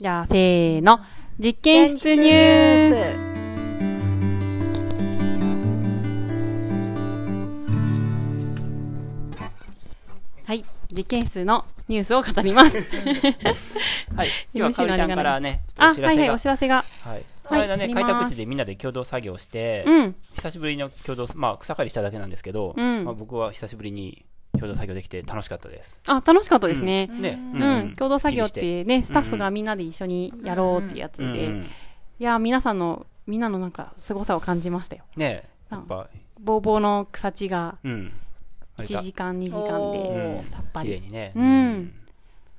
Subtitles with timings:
[0.00, 0.98] じゃあ、せーの。
[1.38, 3.16] 実験室ニュース。
[10.46, 10.64] はい。
[10.92, 12.78] 実験室のニュースを語ります。
[14.16, 14.30] はい。
[14.52, 16.30] 今日はかおりちゃんからね、あ、はいはい。
[16.30, 16.84] お知らせが。
[17.02, 17.22] はい。
[17.44, 20.16] この間ね、開拓地でみんなで共同作業して、うん。
[20.34, 24.24] 久しぶりの共同、まあ、草刈りしただけなんですけど、うんまあ、僕は久しぶりに
[24.64, 26.00] 共同作業できて楽しかったです。
[26.08, 27.06] あ、楽しかったですね。
[27.06, 27.38] ね。
[27.54, 27.94] うん。
[27.94, 31.24] 共同作業ってね、スタッフがみんなで一緒にやろうってやつで。
[31.48, 31.66] ん
[32.18, 35.04] いや、皆さんの、みんなのなんか、凄さを感じましたよ。
[35.16, 36.08] ねやっぱ、
[36.40, 38.12] ぼうぼうの草地がうん。
[38.76, 40.88] 割と1時間、2時間おでーさっぱり。
[40.88, 41.32] 綺麗にね。
[41.34, 41.94] うん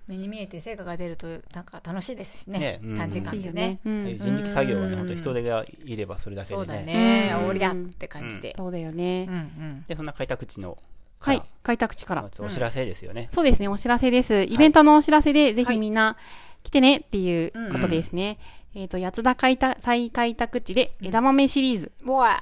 [0.07, 3.79] 目に見えて成果が出るとなんか楽しいですしね短時間でね。
[3.83, 7.33] 人力作業はね、うん本当人手がいればそれだけでそうだね。
[7.47, 9.35] おりゃって感じでそうだよねうん。
[9.35, 10.77] うんで、そんな開拓地の、
[11.19, 11.41] はい。
[11.63, 13.29] 開拓地からお知らせですよね。
[13.31, 14.43] そうですね、お知らせです。
[14.43, 16.17] イベントのお知らせで、ぜひみんな
[16.63, 18.37] 来てねっていうことですね。
[18.75, 21.91] えっと、八つ田開拓再開拓地で枝豆シリーズ。
[22.05, 22.37] わ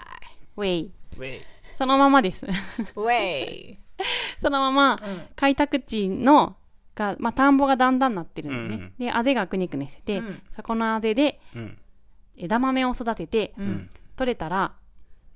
[0.57, 0.91] ウェイ。
[1.17, 1.41] ウェイ。
[1.77, 2.45] そのままです。
[2.45, 2.53] ーい
[2.95, 3.79] ウェイ
[4.41, 4.99] そのまま、
[5.35, 6.55] 開拓地の、
[6.95, 8.75] が、まあ、田んぼがだんだんなってるのね。
[8.75, 11.77] うんで、あぜがくねくねしてて、うんそこのあぜでうん。
[12.35, 14.73] 枝豆を育てて、うん取れたら、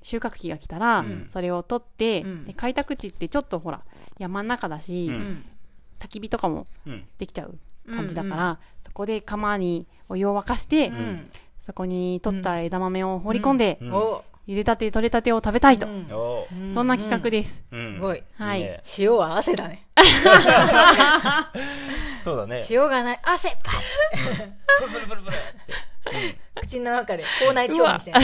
[0.01, 2.45] 収穫期が来たら、それを取って、ん。
[2.45, 3.81] で開拓地ってちょっとほら、
[4.19, 5.45] 山の中だし、うん。
[5.99, 7.05] 焚き火とかもうん。
[7.17, 7.57] できちゃう
[7.91, 11.29] 感じだから、そこで釜にお湯を沸かして、うん。
[11.65, 13.93] そこに取った枝豆を放り込んで、うん。
[13.93, 14.23] お。
[14.47, 15.85] 茹でたて取れたてを食べたいと、
[16.73, 17.61] そんな企画です。
[17.69, 17.85] うん。
[17.85, 18.23] すごい。
[18.37, 18.81] はいね。
[18.97, 19.85] 塩は汗だね。
[22.23, 22.57] そうだね。
[22.69, 23.19] 塩がない。
[23.23, 23.73] 汗パ
[24.77, 25.43] プルプルプルプルって。
[26.09, 28.19] ッ口の中で口内調理してね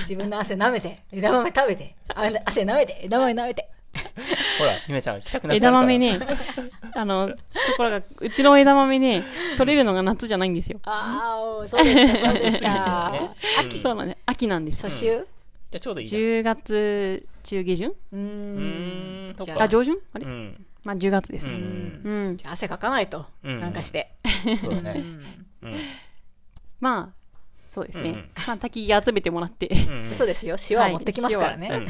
[0.00, 3.68] 自分の汗舐めて枝豆食べてあ汗舐めて枝豆舐めて
[4.58, 5.98] ほら、ゆめちゃん、来たくな枝から豆。
[5.98, 6.18] ね、
[6.94, 7.36] あの、と
[7.76, 9.22] ころが、うちの枝豆ね、
[9.56, 10.80] 取れるのが夏じゃないんですよ。
[10.84, 14.18] ああそうですかそうでしたね秋そうなんです。
[14.26, 14.82] 秋なんです。
[14.82, 15.04] 初秋？
[15.06, 15.24] じゃ
[15.76, 16.22] あちょうどいいじゃん。
[16.22, 17.92] 10月中下旬？
[18.12, 19.96] うんあ、上旬？
[20.12, 20.26] あれ？
[20.26, 20.66] うん。
[20.84, 21.54] まあ10月ですうね。
[21.56, 22.02] ん。
[22.04, 22.36] うん。
[22.36, 24.10] じゃあ汗かかないとうんなんかして
[24.60, 25.04] そうだね。
[25.62, 25.80] うん。
[26.80, 27.15] まあ、
[27.76, 28.08] そうですね。
[28.08, 29.66] うんまあ、焚き木集めてもらって。
[29.66, 30.56] うん嘘ですよ。
[30.70, 31.86] 塩は持ってきますからうねん。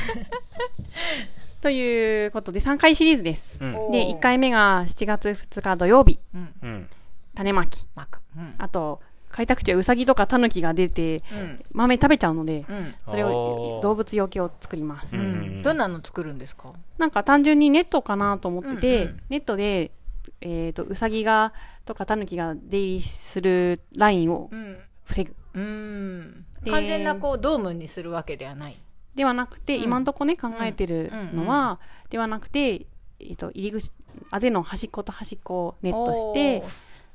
[1.63, 3.59] ということで、3回シリーズです。
[3.63, 3.73] うん。
[3.93, 6.89] で、1回目が7月2日土曜日、うん。
[7.37, 7.87] 種まき。
[7.95, 8.21] 巻く。
[8.37, 8.55] うん。
[8.59, 11.61] あと、開拓地はウサギとかタヌキが出て、うん。
[11.71, 12.95] 豆食べちゃうので、うん。
[13.07, 15.15] それを動物よけを作ります。
[15.15, 15.21] うん。
[15.21, 16.73] うんどんなの作るんですか？
[16.99, 19.93] なんか単純にネットかなと思ってて、うんうんネットで、
[20.41, 21.53] えっ、と、ウサギが、
[21.85, 24.77] とかタヌキが出入りするラインをうん。
[25.05, 25.35] 防ぐ。
[25.57, 26.45] うん。
[26.63, 26.71] で。
[26.71, 28.77] 完全なこうドームにするわけではない。
[29.15, 29.83] ではなくて、うん。
[29.85, 31.81] 今んとこね、考えてるのは、
[32.11, 32.87] ではなくて、
[33.19, 33.93] えっ、と、入り口、
[34.31, 36.63] あぜの端っこと端っこをネットして、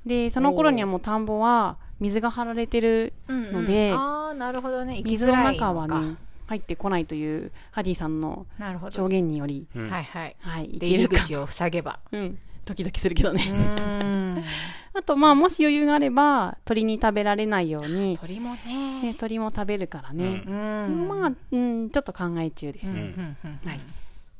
[0.06, 5.02] で、その頃にはもう田んぼは水が張られてるののでああなるほどね。
[5.06, 6.02] 水の中はか。
[6.02, 6.16] ね、
[6.48, 8.92] 入ってこないというハディさんのなるほど。
[8.92, 9.90] 証言により、うん。
[9.90, 11.08] はいはいはい、入り。
[11.08, 12.00] 口を塞げば。
[12.12, 12.40] うん。
[12.66, 13.44] ドキドキするけどね。
[14.94, 20.44] あと、まあ、もし余裕があれば、鳥に食べられないように、鳥もね、ね鳥も食べるからね。
[20.46, 22.88] うんまあ、うん、ちょっと考え中です。
[22.88, 23.80] うんはい。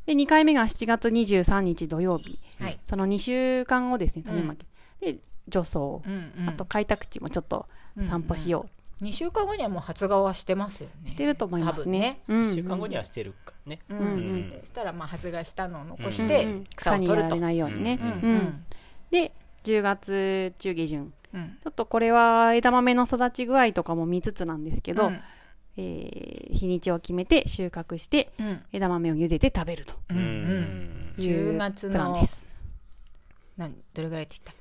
[0.06, 2.38] で、2回目が7月23日土曜日。
[2.60, 4.66] はいその2週間後ですね、種まき。
[5.00, 5.80] で、除草。
[5.80, 6.02] うん
[6.40, 7.68] うんあと、開拓地もちょっと
[8.02, 8.68] 散歩しよ
[9.02, 10.96] 2週間後にはもう発芽はしてますよね。
[11.08, 11.10] う。
[11.10, 12.20] してると思いますね。
[12.28, 12.42] 多分ね。
[12.44, 12.52] うん。
[12.52, 13.80] 一週間後にはしてるかね。
[13.90, 13.98] うん。
[13.98, 14.50] うん。
[14.52, 16.28] でそしたらまあ発芽したのを残しうん。
[16.28, 18.00] てうん草草にやられを取るとないようにね。
[18.02, 18.10] うん。
[18.10, 18.38] ううん。
[18.38, 18.66] ん
[19.10, 19.32] で、
[19.64, 21.14] 10月中下旬。
[21.34, 21.58] うん。
[21.64, 25.20] ちょっとこれは枝豆の育ち具合とかも見つつなんですけど、うん。
[25.78, 28.60] えー日にちを決めて収穫してうん。
[28.74, 31.24] 枝豆を茹でて食べるとうんうん。
[31.24, 32.62] いう10月プランのです。
[33.58, 33.74] 何？
[33.94, 34.52] どれぐらいって言った？
[34.52, 34.56] っ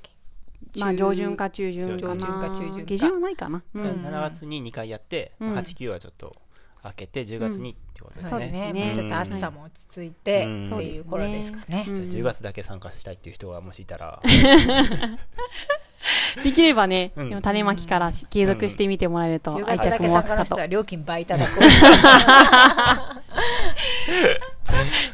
[0.79, 1.97] まあ中上旬か中旬かな。
[1.97, 2.85] 上旬か中旬か。
[2.85, 3.63] 下旬はないかな。
[3.73, 5.53] うんじゃあ7月に2回やって、うん。
[5.53, 6.35] 8、9はちょっと
[6.83, 8.71] 開けて、10月にってことですそうですね。
[8.71, 10.73] ねねちょっと暑さも落ち着いてうん。
[10.73, 11.85] っていう頃ですかね。
[11.87, 11.95] うん。
[11.95, 14.21] じゃあ10月だけ参加したいっていう人がもしいたら、
[16.43, 17.29] できればね、うん。
[17.29, 19.99] でも種まきからし継続してみてもらえると10愛着も湧くかと。
[20.03, 20.65] け参加の人は。
[20.67, 21.51] 料金倍いただこ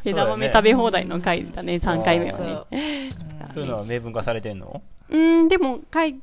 [0.06, 3.10] 枝豆食べ放題の回だね、3回目うはね。
[3.48, 4.82] そうそういうのは明文化されてんの？
[5.10, 6.20] うん、でも、回、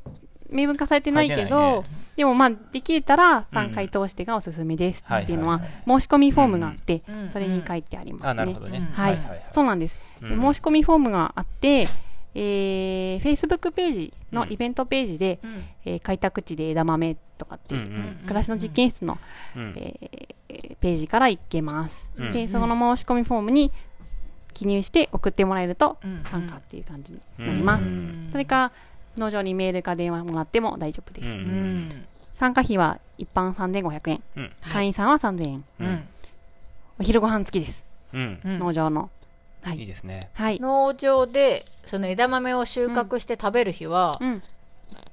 [0.50, 1.88] 明文化されてないけど、ね。
[2.16, 7.30] でもまあ、できたら3回通してがおすすめですっていうのは、申し込みフォームがあって、うん。
[7.30, 8.30] それに書いてありますね。
[8.30, 8.80] あ、なるほどね。
[8.92, 9.18] はい、
[9.50, 10.40] そうなんです、でうん。
[10.40, 11.86] 申し込みフォームがあって、
[12.36, 15.64] えー、Facebook ページのイベントページで、うん。
[15.86, 19.18] えー開拓地で枝豆とかっていう、うんうん暮らしの実験室の、
[19.56, 19.74] うん。
[19.76, 20.34] えー
[20.80, 22.32] ページから行けます、うん。
[22.32, 23.72] でその申し込みフォームに
[24.54, 28.72] 記入して送ってもらえるとうん参加っていう感じになります、うんそれか
[29.16, 31.28] 農場にメールか電話もらっても大丈夫です。
[31.28, 32.06] うんううんん。
[32.34, 34.22] 参加費は一般3500円。
[34.36, 35.64] うん会員さんは3000円。
[35.78, 36.08] うん。
[36.98, 37.86] お昼ご飯付きです。
[38.12, 39.10] 農場の。
[39.62, 39.82] はいい。
[39.82, 40.58] いですねはい。
[40.58, 44.42] 農場で、その枝豆を収穫して食べる日は、うん。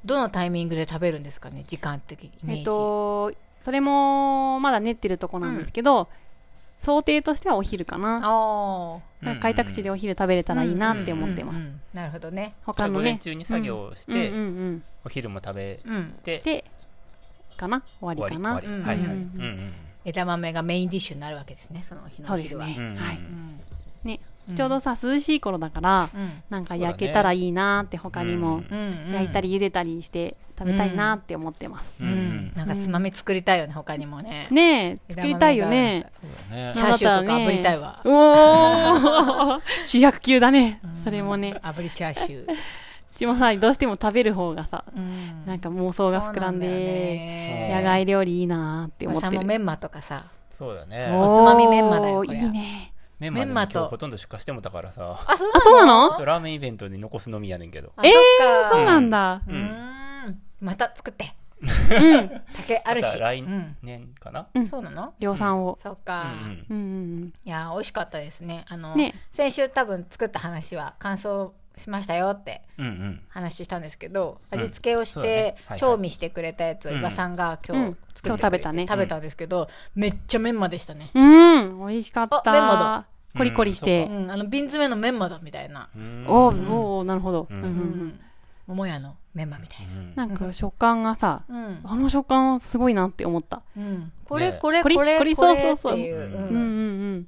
[0.03, 1.63] どのタイミングで食べるんですかね？
[1.67, 2.59] 時間的イメージ。
[2.61, 6.07] えっと、それもまだ練ってるとこなんですけど、
[6.79, 8.99] 想定としてはお昼かな。
[9.39, 11.71] 開拓地でお昼食べれたらいいなって思ってます。
[11.93, 12.53] なるほどね。
[12.65, 12.99] 他のね。
[12.99, 14.31] 午前中に作業をして。
[15.05, 16.13] お昼も食べうん。
[16.23, 16.65] てで、
[17.57, 17.83] かな？
[17.99, 18.55] 終わりかな？
[18.55, 18.97] はいはい、
[20.05, 22.65] 枝豆がメインディッシュになるわけですね、その日のお昼は。
[22.65, 22.87] そうですね。
[22.87, 23.19] うんはい。
[24.55, 28.63] ちょうどさ、涼しい頃だから、うんなんか焼けたらいいなって他にも
[29.11, 32.01] 焼いたり茹でたりして食べたいなって思ってます。
[32.01, 34.47] なんかつまみ作りたいよね、他にもね。
[34.51, 36.05] ねえ、作りたいよね。
[36.73, 37.99] チャーシューとか炙りたいわ。
[38.03, 40.81] おー 主役級だね。
[41.03, 41.55] それもね。
[41.63, 42.51] 炙りチャーシュー。
[42.51, 42.55] う
[43.13, 49.29] ちもさ、どうしても食べる方がさ、うんなんか妄想が膨らんで、ね野外料理いいなって思ってる。
[49.29, 50.25] おさもメンマとかさ。
[50.57, 52.90] そうだねおつまみメンマだよいいね。
[53.21, 55.85] メンマでもメンマとほとんど出荷してもたからさあ、そうあ、そうな
[56.17, 56.25] の？
[56.25, 59.41] ラーメンイベントで残すのみやねんけどあそっかそうなんだ。
[59.47, 59.55] うー
[60.29, 60.41] ん。
[60.59, 61.33] また作って。
[61.61, 62.41] うん。
[62.55, 63.19] 竹あるし。
[63.19, 65.13] 来うん年かな、そうなの？
[65.19, 65.77] 量産を。
[65.79, 66.23] そっか。
[66.69, 68.65] うんうんうんいやー、美味しかったですね。
[68.67, 81.09] あの、ね先週多分作った話は感想しましたよってうんうん話したんですけど、味付けをして調味してくれたやつを伊庭さんが今うん日作ってくれて今日食べたね食べたんですけど、めっちゃメンマでしたね。
[81.13, 81.79] うん。
[81.81, 82.41] うん、美味しかった。
[82.45, 83.07] あメンマだ
[83.37, 84.25] コリコリしてう。
[84.25, 85.89] ん、あの瓶詰めのメンマだみたいな。
[85.95, 87.47] うんおーおーなるほど。
[87.49, 87.73] うんうんううん
[88.07, 88.19] ん。
[88.67, 90.27] 桃屋のメンマみたいな。
[90.27, 91.79] なんか食感がさ、うん。
[91.83, 93.61] あの食感すごいなって思った。
[93.77, 94.11] うん。
[94.25, 96.17] これねこれこれコリこれそうそうそうっていう。
[96.17, 97.27] うんうんうんうん。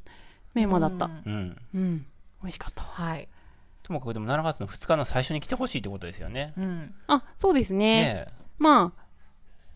[0.54, 1.06] メンマだった。
[1.06, 2.06] うんうん。
[2.42, 2.90] 美味しかったわ。
[2.90, 3.28] はい。
[3.84, 6.94] ともかくでも7月の2日の最初に来てほしいってことですよねうん。
[7.08, 8.04] あ、そうですね。
[8.04, 8.94] ねえま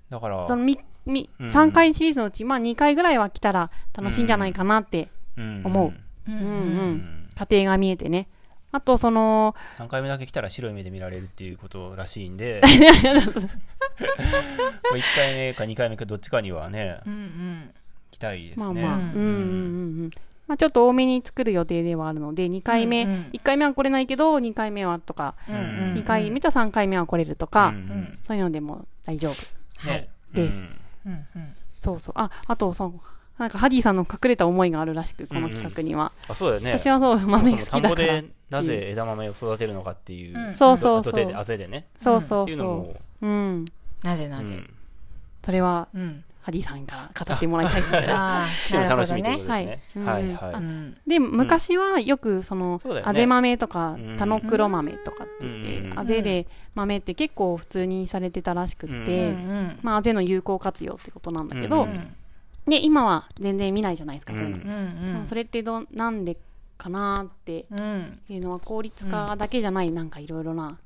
[0.10, 6.48] だからあ、そのみ、み、うん3回シリーズのうち、まあ2回ぐらいは来たら楽しいんじゃないかなって、うん思うううんうん。
[6.48, 6.52] う
[6.92, 8.28] ん家庭が見えてね。
[8.72, 12.70] あと、その、3回目だけ来たら白い目で見られるっていうことらしいんで も
[14.94, 17.74] う1回目か2回目かどっちかにはねうんうん。
[18.12, 19.32] 来たいですねまあまあ、ううんんうんうんう
[20.08, 20.12] ん。
[20.48, 25.62] まあちょっと多めに作る予定ではあるので、2回目、うんうん1回目は来れないけど、2回目はとか、うんうん
[25.96, 29.88] 2回目と3回目は来れるとうか、んうんそういうのでも大丈夫。
[29.90, 30.10] はい。
[30.34, 30.64] ですうん
[31.06, 31.24] うんうん。
[31.82, 32.14] そうそう。
[32.18, 32.94] あ、あと、そう、
[33.38, 36.12] なんかハディさんの隠れた思いがあるらしく、この企画には。
[36.28, 38.28] あそうだよね私はそう、豆好きそもそも田んぼだからで。
[38.50, 43.28] なぜ枝豆を育てるのかっていう、うんそうそうそう土手であぜでねそうそっていうのうそもう。
[43.28, 43.66] うん。
[44.04, 44.56] なぜなぜ。
[44.56, 44.70] うん
[45.44, 46.24] それは、うん。
[46.48, 48.40] ハディさんから語ってもらいたいみたいな。
[48.40, 49.66] ああ、来てもなるほど楽しみというこね。
[49.66, 51.10] とですねはいうんはい。
[51.10, 62.16] で、昔はよく、そのあぜ豆とかうん、田の黒豆とかって言うんって、うんあぜで豆って結構普通にされてたらしくて、うんまあ、あぜの有効活用ってことなんだけうどうん。、
[62.66, 64.66] で、今は全然見ないじゃないですか、そういう
[65.20, 65.26] の。
[65.26, 66.38] それってど、なんで
[66.78, 68.20] かなってうん。
[68.30, 70.78] いうのは効率化だけじゃない、なんかいろいろな、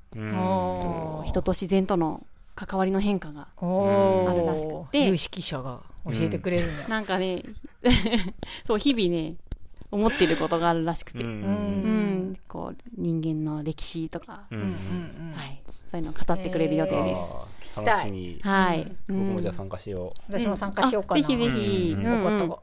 [1.25, 2.25] 人と自然との
[2.55, 3.47] 関わりの変化が。
[3.57, 5.07] おあるらしくーて。
[5.07, 6.83] 有識者が教えてくれるんだ。
[6.83, 6.89] よ。
[6.89, 7.43] なんかね、
[8.65, 9.35] そう、日々ね、
[9.91, 11.23] 思ってることがあるらしくて。
[11.23, 14.59] ううん、んこう、人間の歴史とか、うん。
[14.59, 15.61] うんうんはい、
[15.91, 17.21] そういうのを語ってくれる予定です。
[17.21, 17.85] あー。
[17.85, 18.39] 楽しみ。
[18.41, 18.85] はい。
[19.07, 21.19] 僕もじゃ参加しよ私も参加しようかな。
[21.19, 21.95] あぜひぜひ。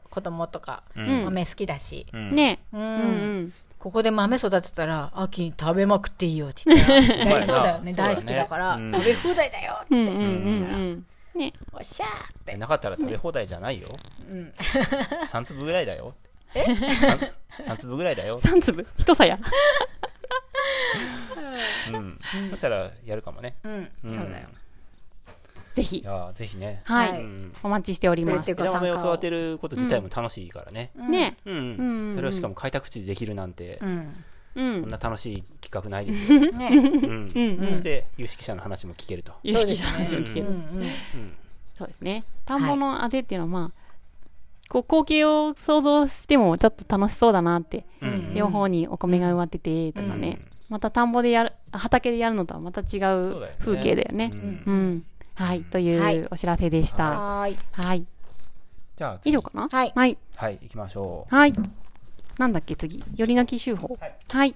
[0.09, 1.25] 子供とかううん。
[1.25, 2.05] 豆好きだし。
[2.13, 2.35] うん。
[2.35, 7.93] ね、ううんんここで豆育てたら秋に食べまくっていいよって言ったら やりそうだよね。
[7.93, 8.93] 大好きだからうん。
[8.93, 9.95] 食べ放題だよって。
[9.95, 10.07] うん。
[10.07, 11.05] うんうんうん。
[11.35, 11.39] うん。
[11.39, 12.57] ね、おっしゃーって。
[12.57, 13.87] なかったら食べ放題じゃないよ。
[14.29, 14.53] うん。
[15.31, 16.13] 3粒ぐらいだよ。
[16.53, 16.63] え
[17.63, 18.37] ？3, 粒ぐらいだよ。
[18.39, 18.85] 三粒。
[18.97, 19.37] 一さや。
[21.93, 22.19] うん。
[22.49, 23.55] そしたらやるかもね。
[23.63, 23.91] うん。
[24.03, 24.13] うん。
[24.13, 24.47] そうだよ。
[25.79, 26.03] ぜひい。
[26.03, 27.25] やーぜひねはい。
[27.63, 31.37] お待ちしております枝豆を育てること自体も楽しいからねね。
[31.45, 33.97] うんうんうんそれをしかも開拓地でできるなんてうん。
[33.99, 34.03] う
[34.55, 34.87] こんん。
[34.89, 36.69] な楽しい企画ないですよね。
[36.71, 36.75] う
[37.07, 40.47] んうんそして有識者の話も聞けると有識者の話を聞ける。
[41.73, 42.23] そうですね。
[42.45, 43.79] 田んぼのあぜっていうのは、まあ、
[44.67, 50.39] こう、光景を想像してもちょっと楽しそうだなって、うん両方にお米が植わってて、とかね。
[50.67, 54.35] また田んぼでやる、畑でやるのとはまた違そうだようね風景だよねう。
[54.35, 55.05] んうん。
[55.39, 55.61] はい。
[55.61, 57.11] とはいいうお知らせでした。
[57.11, 57.57] はーい。
[57.73, 58.05] はい。
[58.97, 59.69] じゃあ次以上かな？
[59.71, 60.17] はいはい。
[60.35, 61.53] はい行きましょはい。
[62.37, 63.01] なんだっけ、次？
[63.15, 63.97] よりのき手法。
[64.31, 64.55] はい。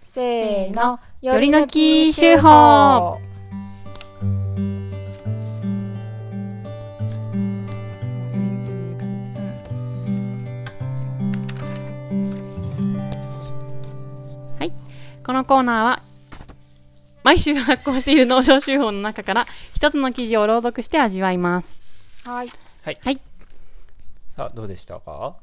[0.00, 1.00] せーの。
[1.22, 3.18] よりのき手法
[15.22, 16.00] このコーナーは、
[17.30, 22.28] 毎週発行している農場手法の中から一つの記事を朗読して味わいます。
[22.28, 22.48] はい。
[22.82, 22.98] はい。
[23.04, 23.20] はい。
[24.34, 25.36] さあ、どうでしたか？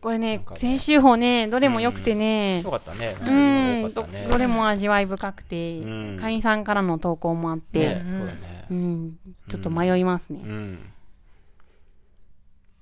[0.00, 3.14] これね先週法ね、どれも良くてねよ、かったね。
[3.20, 4.06] うん、ど。
[4.30, 8.74] どれも味わい深くて、うん会員さんからの投稿もあって、ね、そうだねう。
[8.74, 9.18] ん、
[9.50, 10.40] ちょっと迷いますね。
[10.42, 10.92] うん。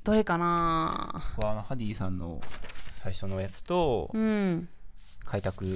[0.05, 1.21] どれかな？
[1.37, 2.41] 僕はあのハディさんの
[2.93, 4.69] 最初のやつとう、ん。
[5.25, 5.67] 開拓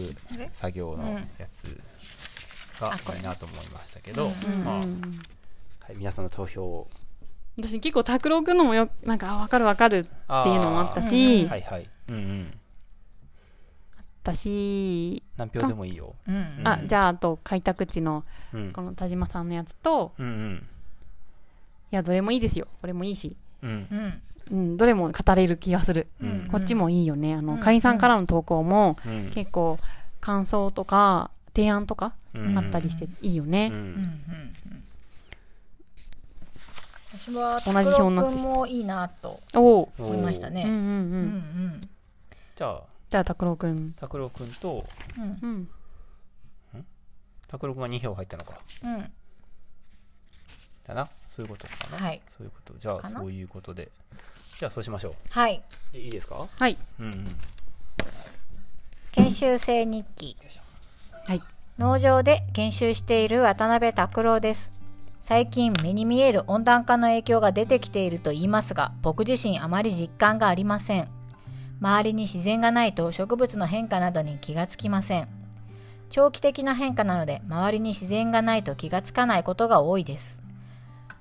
[0.52, 1.78] 作業のやつ
[2.80, 4.28] がいいなと思いましたけど、
[4.64, 4.86] まあ、はい、
[5.96, 6.88] 皆さんの投票を。
[7.58, 10.12] 私結構拓郎くんのもよなんかあ分かる分かるってい
[10.56, 11.88] うのもあったし、はいはい。
[12.08, 12.52] うんうん。
[14.24, 16.14] だし何票でもいいよ。
[16.26, 16.34] うん。
[16.34, 18.24] うんあじゃああと開拓地の
[18.54, 18.72] うん。
[18.72, 20.66] この田島さんのやつとうんうん。
[21.92, 23.70] いやどれもいいですよこれもいいし、うん。
[23.70, 24.22] うん。
[24.50, 29.30] うん、どれも語れる気がする、うんこっちもいいよねあの、うん会員さんからの投稿もうん。
[29.32, 29.78] 結構
[30.22, 34.24] 感想とか提案とかうんあったりしていいよね、ううんうんん。
[37.14, 40.64] 私は同じ表になってもいいなとおお思いましたね。
[40.64, 40.96] うんうんうん、うんう
[41.76, 41.88] ん
[42.54, 44.84] じゃあ、じゃあ拓郎くん拓郎くんと、
[45.18, 45.68] うんうん
[47.48, 48.58] 拓郎くんが2票入ったのか。
[48.84, 49.12] うん
[50.84, 51.08] だな。
[51.28, 52.06] そういうことかな。
[52.06, 52.74] はいそういうこと。
[52.78, 53.90] じゃあ、そういうことで。
[54.58, 55.14] じゃあ、そうしましょう。
[55.30, 55.62] はい。
[55.92, 56.46] でいいですか？
[56.58, 57.24] はいうんうん。
[59.12, 60.34] 研修生日記。
[61.26, 61.42] はい
[61.78, 64.72] 農場で研修している渡辺拓郎です。
[65.20, 71.08] 最近目に見える温暖化の影響が出てきていると言いますが、僕自身あまり実感がありません。
[71.80, 75.28] 周りに自然がないと植物の変化などに気がつきません。
[76.10, 80.42] 長期的な変化なので、周りに自然がないと気がつかないことが多いです。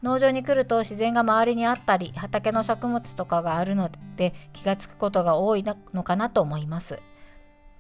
[0.04, 7.02] 農場に来ると自然が周りにあったり、畑の作物とかがあるので気がつくことが多いのかなと思います。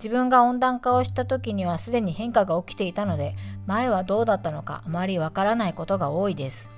[0.02, 3.36] 自分が温暖化をした時にはすでに変化が起きていたので
[3.68, 6.72] 前はどうだったのかあまりわからないことが多いです。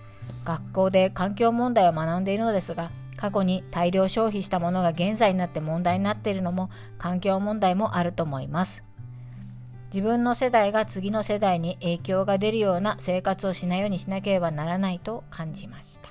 [0.43, 8.83] 学校で環境問題を学んでいるのですが過去に大量消費したものが現在になって問題になっているのも環境問題もあると思います。
[9.85, 16.09] 自分の世代が次の世代に影響が出るような生活をしないようにしなければならないと感じました、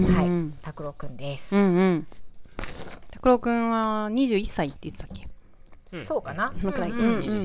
[0.00, 0.52] はいうん。
[0.62, 2.06] 拓郎くんです、うんうん
[3.16, 5.26] 拓郎くんは21歳って言ってたっけ？
[6.02, 6.52] そうかな。
[6.60, 6.98] そのくらい、うん。
[6.98, 7.42] うんうん21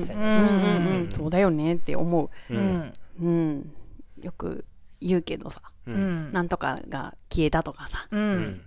[1.10, 2.28] 歳そうだよねって思う。
[2.52, 2.56] う。
[2.56, 2.78] うん。
[2.80, 3.72] んうん。
[4.20, 4.64] よく
[5.00, 5.60] 言うけどさ。
[5.86, 5.90] う。
[5.92, 6.30] うん。
[6.30, 8.06] んなんとかが消えたとかさ。
[8.10, 8.38] ううん。
[8.40, 8.60] ん。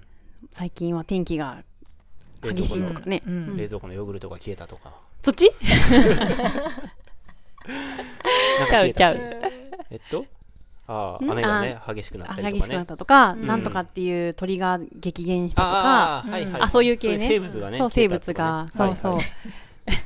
[0.52, 1.64] 最近は天気が
[2.42, 3.58] 冷激しいとかね、うん。
[3.58, 4.94] 冷蔵庫のヨーグルトが消えたとか。
[5.22, 5.50] そっち？
[8.70, 9.16] ちゃうちゃう。
[9.90, 10.26] えっと？
[10.88, 11.32] ああ、ん？
[11.32, 12.54] 雨がね、激しくなったりとかね。
[12.54, 12.86] 激しくなっ。
[12.86, 13.46] たとか、ん。
[13.46, 16.62] なんとかっていう鳥が激減したとかああ、はいはい。
[16.62, 17.28] あそういう系ね。
[17.28, 17.78] 生物がね。
[17.78, 19.26] そう生物が、消えたそうそう、とか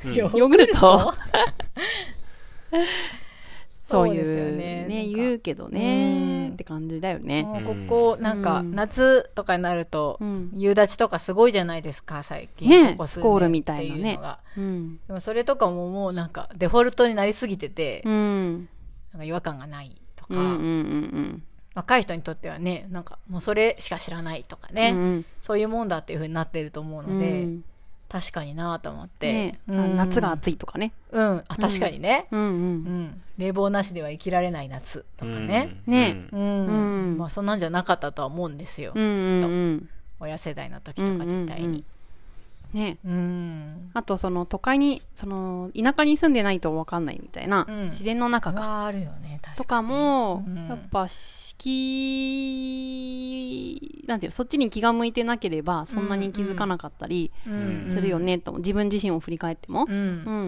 [0.08, 0.14] ね。
[0.16, 1.12] ヨ ヨーグルト？
[3.90, 6.52] そういそうですようねね言うけどうねん。
[6.52, 7.42] って感じだよね。
[7.42, 7.74] もうこ
[8.14, 8.72] こなんかうん。
[8.74, 10.50] 夏とかになるとうん。
[10.54, 12.68] 夕立とかすごいじゃないですか最近。
[12.68, 14.12] ねここコールみたいなね。
[14.12, 14.38] うのが。
[14.56, 14.96] うん。
[15.08, 18.68] でもそれとかももうなんかデフォルトになりすぎててうん。
[19.12, 19.90] なんか違和感がない。
[19.90, 19.94] と
[20.30, 20.40] か。
[20.40, 25.24] うんうんうん若い人にとってはねなんかもうそれしか知らないとかうねん。
[25.40, 27.64] そういうもんだっていう風になってると思うのでうん。
[28.08, 29.32] 確かになと思って。
[29.32, 29.60] ね。
[29.68, 29.96] あうん。
[29.96, 30.92] 夏が暑いとかね。
[31.12, 31.44] うん。
[31.46, 32.26] あ確かにね。
[32.32, 32.40] うん。
[32.40, 33.02] ううん。
[33.04, 33.22] ん。
[33.38, 35.76] 冷房なしでは生きられない夏とかね。
[35.86, 36.26] ね。
[36.32, 37.14] ううん。
[37.14, 37.18] ん。
[37.18, 38.90] まあそんなんじゃなかったとは思うんですよ。
[38.96, 39.46] うんうんう
[39.76, 39.88] ん。
[40.18, 41.84] 親世代の時とか絶対に
[42.72, 42.98] ね。
[43.04, 43.90] うん。
[43.94, 47.84] あとその都会にその田舎に住んでないと分かんないみたいな、うん。
[47.86, 48.60] 自然の中が。
[48.60, 49.56] があるよね確かに。
[49.56, 50.68] とかも、うん。
[50.68, 51.06] やっぱ
[53.10, 59.86] 敷なんていうのそっちに気が向いてなければそんなに気づかなかったりうんするよねと、自分自身を振り返っても。
[59.88, 59.94] う、ん。
[59.94, 60.00] う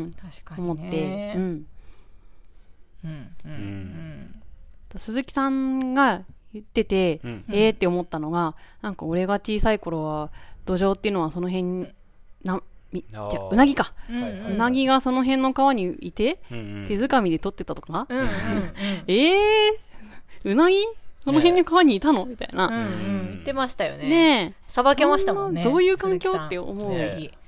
[0.06, 0.10] ん。
[0.12, 1.42] 確かに思って、ねうん、
[3.04, 3.52] うんううん。
[3.54, 4.42] ん。
[4.96, 7.44] 鈴木さんが言ってて、うん。
[7.50, 10.30] えーって思ったのがなんか俺が小さい頃は
[10.64, 11.88] 土壌っていうのはその辺に
[12.44, 12.60] な
[12.92, 16.84] みじゃうなぎか、うんうなぎがその辺の川にいてうんうん。
[16.86, 18.28] 手づかみで取ってたとか、うんうん
[19.08, 20.76] えー、うなぎ？
[21.24, 22.26] その辺の川にいたの？
[22.26, 22.66] みたいな。
[22.66, 23.30] うんうんうん。
[23.30, 24.08] 言ってましたよね。
[24.08, 26.90] ねさばけましたもんねどういう環境って思う？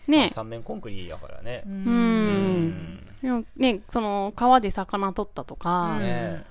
[0.07, 1.63] ね三面コンクリやからね。
[1.67, 1.71] う。
[1.71, 2.69] うん。
[2.69, 3.07] ん。
[3.21, 6.45] でもね、その川で魚取ったとか、ね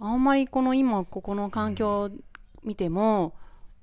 [0.00, 2.10] あんまりこの今ここの環境を
[2.62, 3.32] 見ても、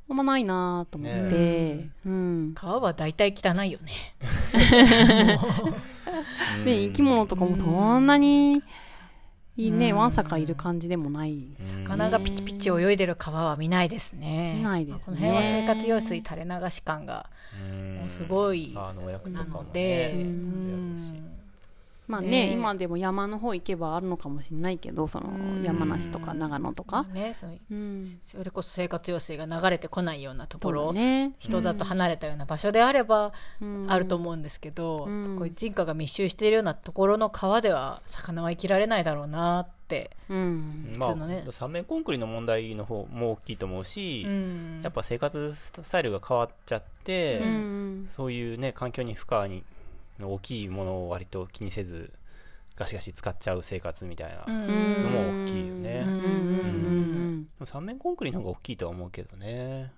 [0.07, 2.51] あんまないなと思って、ねうん。
[2.53, 3.91] 川は大体汚いよね。
[6.63, 8.61] で、 生き物とかもそんなに、
[9.57, 11.55] いいね、わんさかいる感じでもない。
[11.59, 14.55] 魚がピチピチ泳いでる川は見ないですね。
[14.57, 15.01] 見ないですね。
[15.05, 17.29] この辺は生活用水垂れ流し感が
[17.71, 17.95] うん。
[17.99, 20.13] もうすごいあのお役となので、
[22.07, 22.53] まあねね。
[22.53, 25.31] 今でも山の方行けばあるのかもしれないけどその
[25.63, 27.03] 山梨とか長野とか。
[27.13, 27.99] ねそううん。
[28.21, 31.33] それこそ生活用水が流れてこないようなところ、だね。
[31.39, 33.85] 人だと離れたような場所であればうん。
[33.89, 35.35] あると思うんですけど、うん。
[35.37, 40.91] こう人家が密集しているようなところの川では魚は生きられないだろうなって、うん。
[40.97, 41.43] まあ普通のね。
[41.51, 44.81] 三面コンクリの問題の方も大きいと思うし、うん。
[44.83, 48.09] やっぱ生活スタイルが変わっちゃって、うん。
[48.15, 49.63] そういうね環境に負荷に
[50.21, 52.11] 大きいものを割と気にせず
[52.75, 55.03] ガシガシ使っちゃう生活みたいな、うん。
[55.03, 56.03] のも大きいよね。
[56.05, 56.13] うん。
[56.13, 57.43] うん。
[57.43, 59.91] でも三面コンクリの方が大きいとは思うけどね。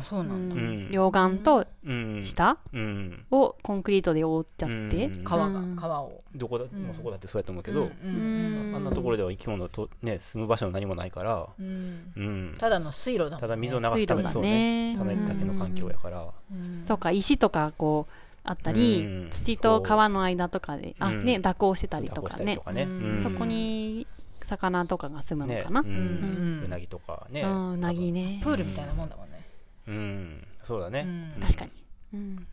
[0.00, 0.90] そうなんだ、うん。
[0.90, 2.22] 両岸とうん。
[2.24, 3.26] 下うん。
[3.30, 5.06] をコンクリートで覆っちゃって。
[5.06, 5.24] うん。
[5.24, 5.76] 川が、うん。
[5.76, 6.18] 川を。
[6.34, 6.68] どこだ、ん。
[6.68, 11.46] まあそこだってそうやと思うけど、うんうんあんなところでは生き物とね住む場所何もないから。
[11.58, 12.12] うん。
[12.16, 12.54] うん。
[12.58, 13.40] ただの水路だもんね。
[13.40, 14.92] ただ水を流すためそうね。
[14.94, 14.98] ね。
[14.98, 16.26] ためだけの環境やから。
[16.50, 16.84] うん。
[16.88, 18.12] そうか石とかこう
[18.44, 19.30] あったり、うん。
[19.30, 21.24] 土と川の間とかであ、うん。
[21.24, 22.44] ね蛇行してたりとかね。
[22.44, 23.16] たりとかね、うん。
[23.16, 23.22] うん。
[23.22, 24.06] そこに
[24.44, 26.60] 魚とかが住むのねかな、ううん。
[26.62, 26.64] ん。
[26.64, 27.42] うなぎとかね。
[27.42, 28.40] うんうなぎね。
[28.42, 29.40] プールみたいなもんだもんね、
[29.86, 30.46] うん。
[30.64, 31.04] そうだね。
[31.36, 31.40] うん。
[31.40, 31.70] 確かに、
[32.14, 32.46] うん、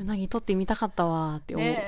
[0.00, 1.82] うなぎ取ってみたかったわーって思う、ねね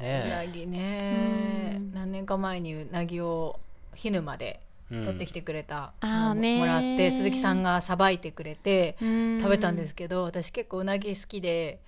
[0.00, 0.24] え。
[0.26, 1.92] うなぎねうん。
[1.92, 3.60] 何年か前にうなぎを
[3.94, 4.60] 火沼で
[4.90, 5.04] うん。
[5.04, 9.38] 取ってきてくれたのもらって鈴木さんがさばいてくれてうん。
[9.40, 11.78] 食べたんですけど私結構うなぎ好きで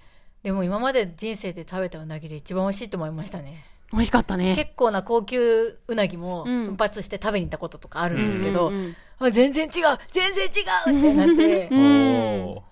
[0.45, 3.65] でも今まで人生で食べたうなぎで一番美味しいと思いましたね。
[3.93, 4.55] 美味しかったね。
[4.55, 6.67] 結構な高級うなぎもうん。
[6.67, 9.71] 奮発して食べに行ったこととかあるんですけど、うんうんあ全然違う
[10.11, 10.49] 全然違
[10.93, 11.69] うってなって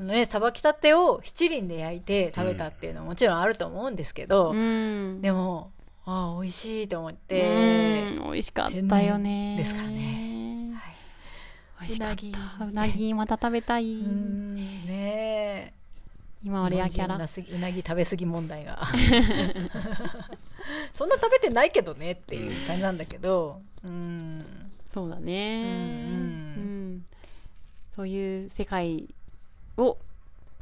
[0.01, 5.23] ねさばきたてを七輪で焼いて食べたっていうのはもちろんあると思うんですけど、うん。
[5.23, 5.71] でも
[6.05, 8.15] ああ美味しいと思っうて、ん。
[8.25, 9.57] 美味しかったよね。
[9.57, 10.75] ですからね。
[11.81, 12.33] 美味しかっうなぎ。
[12.33, 14.57] たうなぎまた食べたい、うん。
[14.57, 15.82] ねえ
[16.45, 18.81] 今はレアキャラうなすぎうなぎ食べ過ぎ問題が。
[20.93, 23.61] そんな食べてないけどねっていう感じなんだけど。
[23.85, 24.45] うん。
[24.93, 25.63] そうだね。
[25.65, 25.69] う
[26.11, 27.05] んうん。
[27.95, 29.09] そういう世界
[29.77, 29.97] を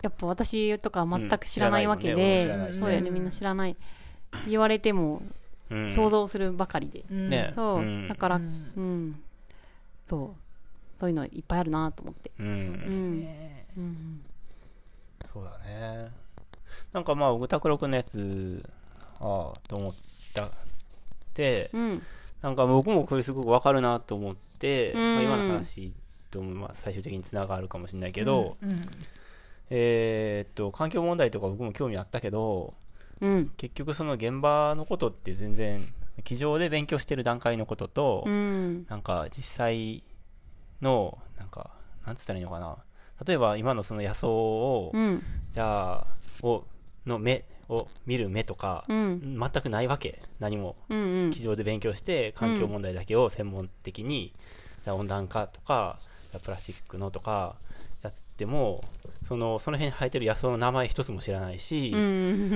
[0.02, 2.16] やっぱ私とかは全く知らないわけうん。
[2.16, 2.78] で、知らないもんね。
[2.78, 3.10] そうだよね。
[3.10, 3.76] みんな知らない。
[4.48, 5.22] 言われても
[5.70, 5.94] うん。
[5.94, 7.30] 想像するばかりで、うん。
[7.30, 7.52] ね。
[7.54, 8.08] そう、うん。
[8.08, 8.42] だからうう
[8.80, 9.08] ん。
[9.10, 9.22] ん、
[10.06, 10.40] そう。
[10.98, 12.30] そういうのいっぱいあるなと思って。
[12.38, 12.72] うん。
[12.80, 13.66] ですね。
[13.76, 14.22] うん
[15.32, 16.10] そうだね。
[16.92, 18.62] なんかまあ僕拓郎君のやつ
[19.20, 19.92] ああと思っ
[20.34, 20.44] た。
[20.46, 20.48] っ
[21.34, 22.02] てうん。
[22.42, 25.14] なんか僕もこれすごくわかるなと思って、うん。
[25.14, 25.92] まあ、今の話
[26.30, 28.88] ともまあ最終的につながるかもしれないけど、うん
[29.72, 32.74] えーっと環境問題とか僕も興味あったけど
[33.20, 33.52] うん。
[33.56, 35.80] 結局その現場のことって全然
[36.24, 38.86] 机上で勉強してる段階のことと、うん。
[38.88, 40.02] なんか実際
[40.82, 41.70] のなんか
[42.06, 42.76] なんつったらいいのかな
[43.26, 45.22] 例えば今のその野草を、うん。
[45.52, 46.06] じゃあ
[46.42, 46.64] を
[47.06, 49.38] の目を見る目とか、うん。
[49.38, 50.22] 全くないわけ。
[50.38, 50.76] 何も。
[50.88, 51.30] うんうん。
[51.32, 54.32] 机上で勉強して環境問題だけを専門的に、
[54.84, 55.98] じゃあ温暖化とか
[56.42, 57.69] プラスチックのとかや
[58.44, 58.80] っても
[59.22, 62.00] そのその辺に生えてる野草の名前一つも知らないし、うん。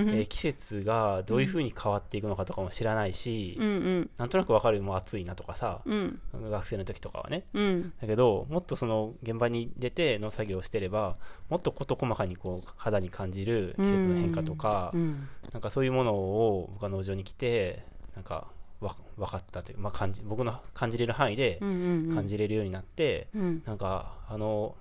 [0.08, 4.10] えー季節がどういう風に変わっていくのかとかも知らないし、うんうん。
[4.16, 6.18] なんとなくわかるもう暑いなとかさ、うん。
[6.50, 7.44] 学生の時とかはね。
[7.52, 7.92] うん。
[8.00, 11.16] だけどもっとその現場に出て農作業をしてれば
[11.50, 15.28] もっと事細かにこう肌に感じる季節の変化とか、うん。
[15.52, 17.84] なんかそういうものを僕は農場に来て
[18.16, 18.48] なんか
[18.80, 21.68] わ分かったという、まあ、感じ僕の感じれる範囲でうん
[22.08, 22.14] うん。
[22.14, 23.62] 感じれるようになって、うん。
[23.66, 24.76] なんかあの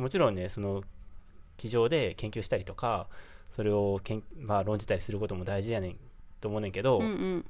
[0.00, 0.82] もちろんねその
[1.56, 3.06] 机上で研究したりとか
[3.50, 5.96] それをけん、まあ、論じたりすることも大事やねん
[6.40, 7.44] と思うねんけど、うんうん。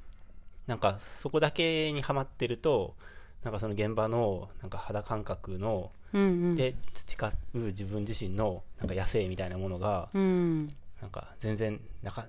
[0.66, 2.94] なんかそこだけにはまってると
[3.42, 6.54] なんかその現場のなんか肌感覚のうんうん。
[6.54, 10.66] で培う自分自身のなんか野生みたいなものがうん。
[11.00, 12.26] なんか全然なか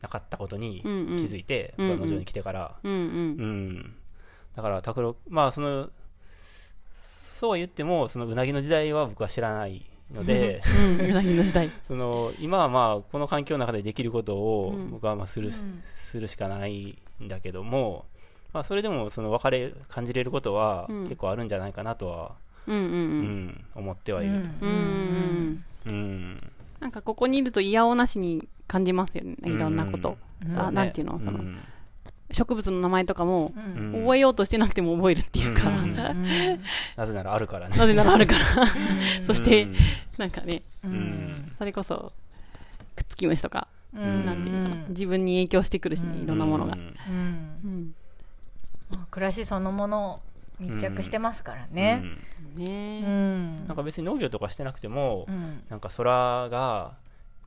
[0.00, 2.00] なかったことに気づいて、うんうん。
[2.00, 2.98] 農場に来てから、うんうん。
[2.98, 3.02] う
[3.46, 3.94] ん。
[4.54, 5.88] だから拓郎まあその
[7.42, 10.62] そうは言ってもそのうなぎの時代は僕は知らないので
[11.00, 11.68] うんうなぎの時代。
[11.88, 14.90] その今はまあこの環境の中でできることをうん。
[14.92, 15.82] 僕はまあする,、うん。
[15.96, 18.04] するしかないんだけども、
[18.52, 21.02] まあ、それでもその分かれ感じれることはうん。
[21.06, 22.30] 結構あるんじゃないかなとは、
[22.68, 22.90] うんうんうん。
[22.90, 26.52] うん思ってはいる、うんうんうんうん。
[26.78, 30.16] なんかここにいると嫌おなしに感じますよねいろんなこと。
[30.48, 30.56] うん。
[30.60, 30.76] あね。
[30.76, 31.58] なんていうのそのうん
[32.32, 33.52] 植物の名前とかも
[33.92, 35.70] 覚えようとしてなくても覚えるっていうか。
[36.96, 37.76] なぜならあるからね。
[37.76, 38.66] なぜならあるから。
[39.26, 39.76] そしてうん。
[40.18, 41.52] なんかねうん。
[41.58, 42.12] それこそ
[42.96, 44.26] くっつき虫とかうん。
[44.26, 44.84] なんていうのかな。
[44.88, 46.24] 自分に影響してくるしねうん。
[46.24, 46.74] いろんなものが。
[46.74, 46.80] うん。
[46.80, 47.50] うん。
[47.64, 47.94] うん。
[48.90, 50.20] まあ暮らしそのもの
[50.58, 52.02] 密着してますからね。
[52.56, 52.62] うん。
[52.62, 53.66] うねん。
[53.66, 55.62] なんか別に農業とかしてなくても、うん。
[55.68, 56.94] なんか空が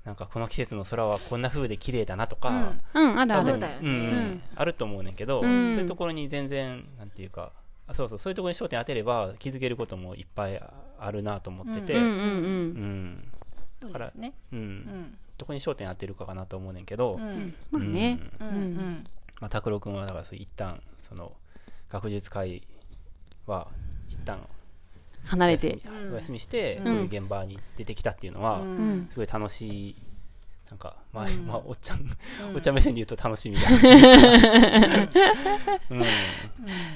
[0.06, 3.46] なんかこの季節の空はこんな風で綺麗だなとか、うん、あるある。
[3.46, 3.90] そうだよね。
[3.90, 5.74] うんあると思うねんけど、うん。
[5.74, 7.52] そういうところに全然なんていうか
[7.88, 10.62] あそうそうそういうところに焦点当てれば気づけることもいっぱい
[11.00, 12.18] あるなと思ってて、うんうんうん。
[12.20, 13.32] うん。
[13.82, 14.34] そうですね。
[14.54, 14.60] うん。
[14.60, 15.18] うん。
[15.38, 17.54] どこに焦点当てるかかなと思うねんけど、うん。
[17.72, 18.20] まあね。
[18.40, 18.48] うん。
[18.48, 19.08] うん
[19.42, 21.34] まあ、拓郎君はだから一旦その
[21.90, 22.62] 学術会
[23.48, 23.68] は
[24.10, 24.40] 一旦
[25.26, 25.90] 離れお休みて。
[26.12, 28.62] お休みして、うんこういう現場に出てきたっていうのは。
[29.10, 29.96] すごい楽しい
[30.70, 32.08] なんか、まあ、うんまあ、おっちゃん、うん
[32.56, 33.68] おっちゃん目線で言うと楽しみだ。
[35.92, 36.00] うん。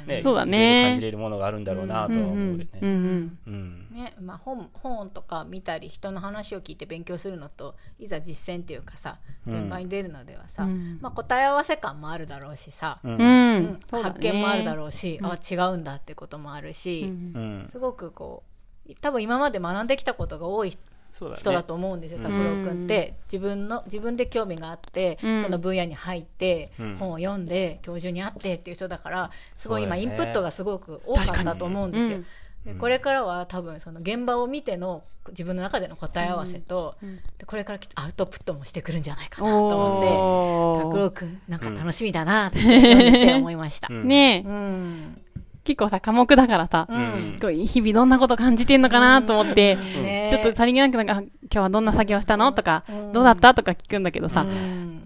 [0.08, 2.67] ねそうだね感じれるものがあるんだろうなとは思うよね。
[2.82, 3.38] うんうん。
[3.45, 3.88] うん。
[3.91, 13.79] ねまあ、本本とか見たり人の話を聞いて勉強するのといざ実践っていうかさうん現場に出るのではさ、うんまあ、答え合わせ感もあるだろうしさ、うん。
[13.91, 17.65] 発見もあるだろろうし、あ違うんだってこともあるし、うん。
[17.67, 18.43] すごくこ
[18.88, 20.75] う多分今まで学んできたことが多い。
[21.13, 23.15] 人だと思うんですよ拓郎、君って。
[23.31, 25.39] 自分の自分で興味があって、うん。
[25.39, 26.95] その分野に入って、うん。
[26.97, 32.17] 本を読んで教授に会ってっていう人だからすごい今インプットがすごく多かったと思うんですよ。
[32.17, 32.25] うん。
[32.65, 36.95] でこれからは多分その現場を見ての自分の中での答え合わせと、
[37.37, 43.87] でこれからきっとアウトプットもしてくるんじゃないかなと思って拓郎君なんか楽しみだなって思いました。
[43.91, 44.07] うん。
[44.07, 45.21] ねえ、うん
[45.69, 47.38] 結構さ、科目だからさ、うん。
[47.39, 50.27] こう日々どんなこと感じてんのかなと思って、ね。
[50.32, 52.51] ちょっとさりげなくなんか、今日はどんな作業したの？
[52.53, 53.53] とか、どうだった？
[53.53, 55.03] とか聞くんだけどさ、うん。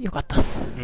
[0.00, 0.74] よかったっす。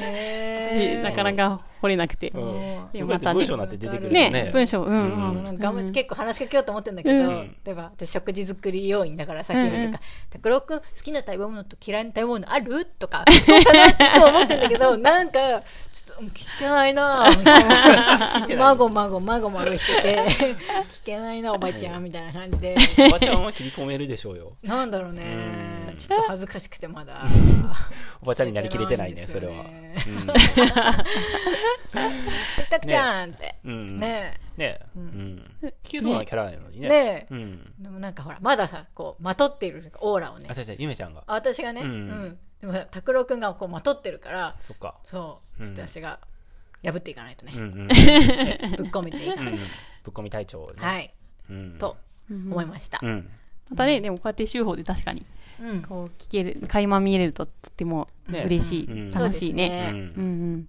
[0.00, 2.30] ねなかなか掘れなくて。
[2.30, 2.92] うん。
[2.92, 3.34] でよかったまたね。
[3.34, 4.30] 文章になって出てくるよね。
[4.30, 4.50] ね。
[4.52, 5.58] 文章、うん、うん。
[5.58, 7.56] 頑張って結構話しかけようと思ってんだけど、うん。
[7.64, 18.18] 例えば私食事作り要員だからさっき言ったとか「拓郎君好きな食べ物と嫌いな食べ物ある?」とか聞こうかなっていつも思ってんだけど なんかちょっとうん聞けないなみたいな
[18.58, 20.22] まごまごまごまごしてて
[20.88, 22.76] 聞けないなおばちゃんみたいな感じで。
[23.08, 24.52] おばちゃんは切り込めるでしょうよ。
[24.62, 25.94] なんだろうね。
[25.98, 27.22] ちょっと恥ずかしくてまだ。
[28.22, 29.64] おばちゃんになりきれてないね、それは。
[32.70, 33.54] たくちゃんって。
[33.64, 34.00] うん。
[34.00, 34.40] ね。
[34.56, 34.80] ね。
[34.96, 35.50] うん。
[35.82, 36.86] 聞けそうなキャラなのにね。
[36.86, 37.26] えね。
[37.30, 37.72] えうん。
[37.78, 40.48] でもなんかほらまださこうまとっているオーラをね。
[40.50, 41.22] あ、違う違う、ゆめちゃんが。
[41.26, 42.08] あ私がね、ううん。
[42.08, 44.96] んでも拓郎君がこうまとってるからそっか。
[45.04, 45.64] そう。
[45.64, 46.18] ちょっと私が
[46.84, 47.52] 破っていかないとね。
[47.56, 47.88] う、 んうん。
[47.88, 47.96] ぶっ
[48.90, 49.64] 込めていかうんないと、
[50.04, 50.74] ぶっ込み隊長ね。
[50.76, 51.12] はい。
[51.50, 51.78] うん。
[51.78, 51.96] と
[52.30, 53.30] 思いました、うん。
[53.70, 55.24] またね、でもこうやって週報で確かに、
[55.60, 55.82] うん。
[55.82, 58.44] こう聞ける、垣間見れるととってもね。
[58.46, 59.10] 嬉しい、うん。
[59.10, 59.88] 楽しいね。
[59.90, 60.02] そうんう
[60.56, 60.68] ん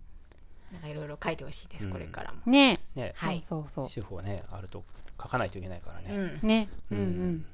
[0.87, 2.51] いろいろ書いてほしいです、うんこれからもうん。
[2.51, 4.83] ねねはいそうそう手法ね、あると
[5.21, 6.39] 書かないといけないからね。
[6.41, 6.69] うんね。
[6.91, 7.45] うんううんん。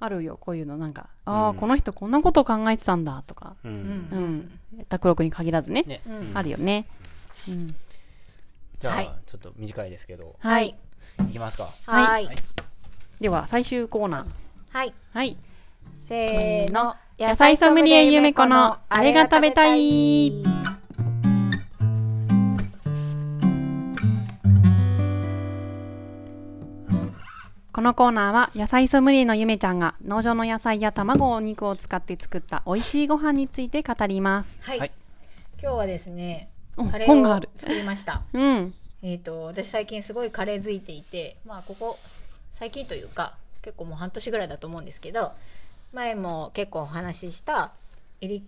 [0.00, 0.76] あるよ、こういうの。
[0.76, 3.54] なんか、ああ、うんこの人こんなこと考えてたんだ、とか。
[3.64, 3.68] う。
[3.68, 3.78] うんう
[4.16, 4.84] んん。
[4.88, 5.82] 拓郎君に限らずね。
[5.82, 6.00] ね。
[6.06, 6.86] うんうんあるよね。
[7.48, 7.68] うん。
[8.78, 10.76] じゃはいあ、ちょっと短いですけど、はい。
[11.28, 11.68] いきますか。
[11.86, 12.36] はいはい
[13.20, 14.26] では、最終コーナー。
[14.76, 15.36] はいはい。
[15.92, 20.42] せーの野菜ソムリエゆめこのあれが食べたい
[27.72, 34.58] このコーナーは野菜ソムリエのゆめちゃんが農場の野菜や卵、お肉を使って作った美味しいご飯について語ります。
[34.60, 34.92] はい、はい
[35.58, 38.74] 今日はですねおカレーを本がある作りましたうん。
[39.00, 41.98] えっ、と私最近すごいカレーづいていてまあここ
[42.50, 45.32] 最近というか結構もう半年ぐらいだと思うんですけど
[45.94, 47.72] 前も結構お話しした
[48.20, 48.42] エリッ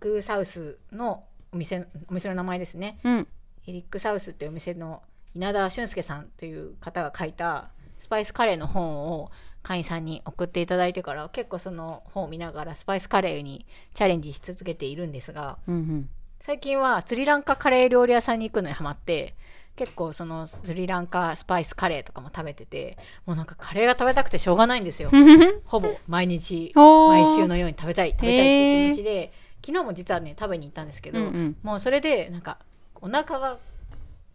[0.00, 3.28] クサウスのお店お店の名前ですねうん。
[3.68, 5.00] エリックサウスっていうお店の
[5.34, 7.70] 稲田俊介さんという方が書いた
[8.06, 9.32] スパイスカレーの本を
[9.64, 16.08] 会員さんに送っていただいてから結構その本を見ながらスパイスカレーにチャレンジし続けているんですがうんうん。
[16.38, 19.34] 最近はスリランカカレー料理屋さんに行くのにハマって
[19.74, 25.10] 結構そのスリランカスパイスカレーとかも食べててもうなんかカレーが食べたくてしょうがないんですよ。
[25.66, 29.32] ほぼ毎日 毎週のように食べたい食べたいっていう気持ちで
[29.66, 31.56] 昨日も実はね食べに行ったんですけど、うんうん。
[31.64, 32.58] もうそれでなんか
[33.00, 33.58] お腹が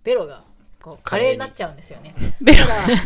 [0.03, 0.43] ベロが
[0.81, 2.13] こうカレーになっちゃうんですよね。
[2.41, 2.97] ベロだから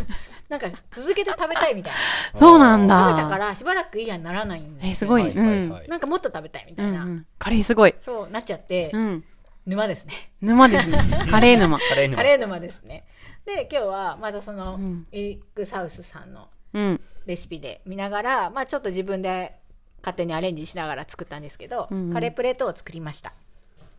[0.49, 1.99] なんか続けて食べたいみたいな
[2.39, 3.09] そうなんだ。
[3.09, 5.21] 食べたからしばらくいいやにならないんですよえーすごい。
[5.23, 5.87] はうん。
[5.87, 7.25] なんかもっと食べたいみたいな、うんうん。
[7.39, 7.95] カレーすごい。
[7.97, 9.23] そうなっちゃって、うん。
[9.65, 10.97] 沼ですね沼ですね。
[11.29, 11.79] カレー沼。
[11.79, 13.05] カレーのカレー沼ですね
[13.45, 17.01] で今日はまずその、んエリック・サウスさんのうん。
[17.25, 19.55] レシピで見ながら、まあ、ちょっと自分で
[20.01, 23.33] 勝手にアレンジしながら作ったんですけど、カレープレートを作りました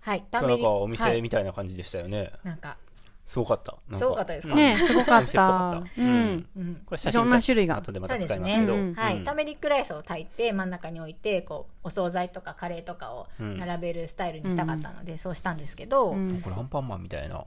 [0.00, 2.30] はいなんかお店はいみたいな感じでしたよね。
[2.44, 2.76] なんか
[3.26, 3.74] すごかった。
[3.92, 4.54] すごかったですか？
[4.54, 5.68] ねすごかった。
[5.68, 6.46] ううんん。
[6.56, 8.74] うんこれ写真いろんな種類が後でまたそうですね使いますけど。
[8.74, 17.44] うんはい、うんターメリックライスを炊いて真ん中に置いてこうお惣菜とかカレーとかをうん並べるスタイルにしたかったので、そうしたんですけど、うんこれアンパンマンみたいな。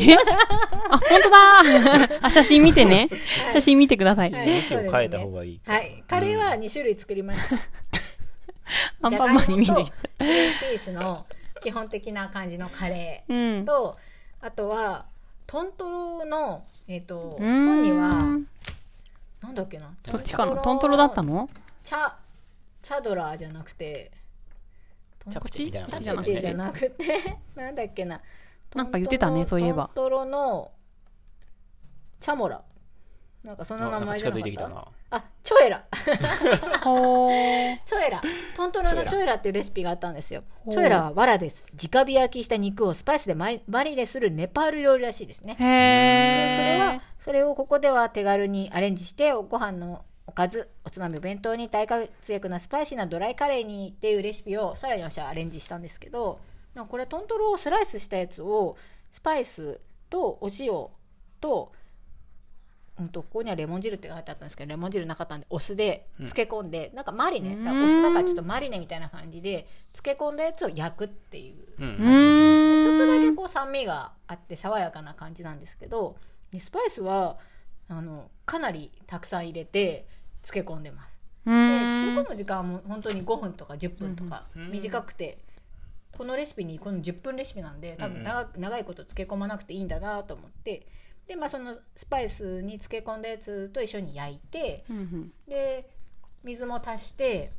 [0.00, 0.16] え
[0.90, 3.08] あ、本当だ あ、写真見てね。
[3.52, 4.32] 写真見てください。
[4.32, 5.60] はい向きを変えた方がいい。
[5.64, 7.56] はい、カレーは2種類作りました。
[9.02, 9.96] アンパンマンに見てきた。
[10.18, 11.24] グリーンピースの
[11.62, 13.64] 基本的な感じのカレうんー。
[13.64, 13.96] と、
[14.42, 15.06] あとは
[15.46, 18.38] トントロの、えっ、ーん本には、
[19.40, 19.88] なんだっけな。
[20.02, 20.56] どっちかな？
[20.56, 21.48] トントロだったの？
[21.84, 22.12] チャ、
[22.82, 24.10] チャドラーじゃなくて、
[25.30, 25.66] チャプチ？
[25.66, 28.20] みたいなチ感じャプチじゃなくて、 なんだっけな。
[28.74, 30.72] なんか言ってたねそういえばトントロの、
[32.18, 32.62] チャモラ。
[33.44, 34.68] なんかその名あなんか前じゃなかった近づいてきた。
[34.68, 34.84] な。
[35.10, 35.84] あ、チョエラ。
[35.92, 38.22] チョエラ。
[38.56, 40.44] トントロのチョエラっていうレシピがあったんですよ。
[40.70, 41.64] チョエラは藁です。
[41.74, 45.56] 直火焼きした肉をスパイスでマリマリネするネパール料理らしいですね。
[45.58, 56.38] それは、それをここでは手軽にアレンジして、ご飯のおかず、おつまみ、お弁当に大活躍なスパイシーなドライカレーにっていうレシピをさらに私はアレンジしたんですけど、
[56.88, 58.76] これトントロをスライスしたやつを
[59.10, 60.86] スパイスとお塩
[61.40, 61.72] と、
[63.00, 71.82] うんとここにはレモン汁って書いてあったんですけどレモン汁なかったんでお酢で漬け込んで、なんかマリネだお酢だからちょっとマリネみたいな感じで漬け込んだやつを焼くっていう。
[71.82, 71.88] うん。
[71.88, 72.82] うーん。
[72.82, 76.16] ちょっとだけこう酸味があって爽やかな感じなんですけど
[76.50, 77.38] でスパイスは
[77.88, 80.06] あのかなりたくさん入れて
[80.42, 81.18] 漬け込んでます。
[81.46, 84.70] うで漬け込む時間はもう本当に5分とか10分とかうん。
[84.70, 85.38] 短くて
[86.12, 90.86] このレシピにこの10分レシピなんで多分長く長いこと漬け込まなくていいんだなと思って
[91.26, 95.32] で、まあ、そのスパイスに漬け込んだやつと一緒に焼いてうんうん。
[95.48, 95.88] で
[96.44, 97.52] 水も足して、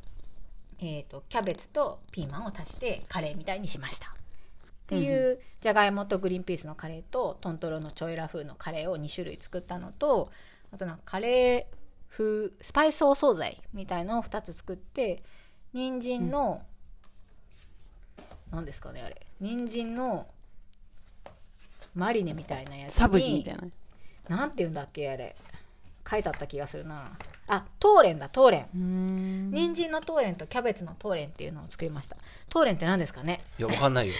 [0.78, 4.08] えー、とキャベツとピーマンを足してカレーみたいにしました。
[4.08, 10.30] っていうじゃがいもとグリーンピースのカレーとトントロのチョイラ風のカレーを2種類作ったのと
[10.72, 11.76] あとなんかカレー
[12.10, 15.22] 風スパイスお惣菜みたいのを2つ作って
[15.72, 16.62] 人参の、
[18.52, 19.26] 何ですかねあれ。
[19.40, 20.28] 人参の
[21.94, 23.56] マリネみたいなやつにサブジみたい
[24.28, 24.36] な。
[24.36, 25.34] なんて言うんだっけあれ
[26.10, 27.12] 書いてあった気がするな
[27.46, 29.50] あトーレンだトーレン。
[29.50, 32.16] 人参のトーレンとキャベツのトーレンっていうのを作りました
[32.48, 33.40] トーレンって何ですかね？
[33.58, 34.14] いや、わかんないよ。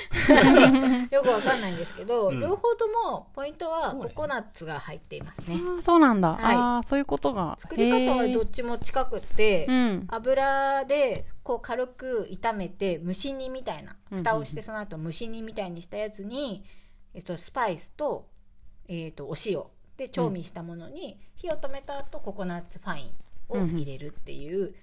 [1.11, 6.35] よくわかんないんですけど、うん両方ともポイントはココナッツが入っていますねそうなんだ。
[6.35, 7.57] はいああ、そういうことが。
[7.59, 10.05] 作り方はどっちも近くって、うん。
[10.09, 16.63] 油でこう軽く炒めて蒸し煮みたいなうん蓋をしてその後蒸し煮みたいにしたやつに、
[17.15, 18.29] えっと、スパイスと,、
[18.89, 19.63] えっとお塩
[19.97, 23.13] で調味したものに火を止めた後ココナッツファイン
[23.49, 24.75] を入れるっていう、うん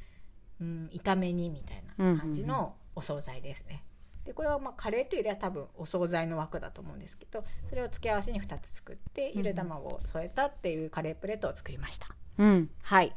[0.93, 3.83] 炒め煮みたいな感じのお惣菜ですね。
[4.23, 12.07] でこれはまあカレーというよりは多分お惣菜の枠だと思うんですけどそれを付け合わせに2つ作ってゆで卵を添えたっていうカレープレートを作りました。
[12.37, 12.69] うん。
[12.83, 13.15] はい。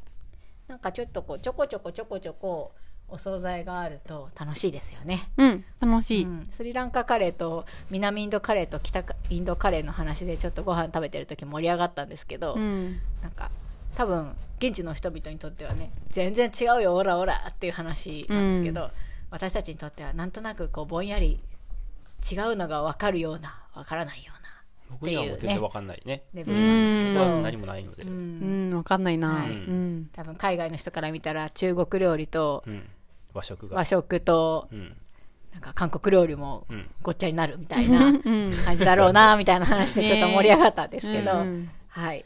[0.66, 2.72] なんかちょっとこうちょこちょこちょこちょこ
[3.08, 5.28] お惣菜があると楽しいですよね。
[5.36, 5.64] うん。
[5.80, 6.24] 楽しい。
[6.24, 12.98] うん、スリランカカレーと南インドカレーと北インドカレーの話でちょっとご飯食べてる時盛り上がったんですけど、うん。
[13.22, 13.50] なんか
[13.94, 18.90] 多分現地の人々にとってはね全然違うよオラオラっていう話なんですけど、
[19.30, 21.38] 私たちにとってはなんとなくこうぼんやり
[22.32, 24.48] 違うのが分かるような分からないような
[24.90, 26.22] 僕にはもう全然わかんないね。
[26.34, 28.02] レベルなんですけうんど、まず何もないので。
[28.02, 28.63] ううん。
[28.74, 29.28] うん、わかんないな。
[29.28, 30.08] はいうん。
[30.12, 32.64] 多分海外の人から見たら中国料理と
[33.32, 33.76] 和食が。
[33.76, 34.96] 和食とうん。
[35.52, 36.90] なんか韓国料理もうん。
[37.02, 38.50] ごっちゃになるみたいなうん。
[38.64, 42.24] 感じだろうなみたいな話で ちょっと盛り上がったんですけど、うんはい